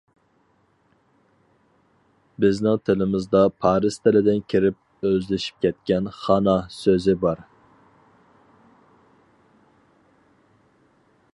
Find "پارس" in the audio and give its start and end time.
3.65-3.99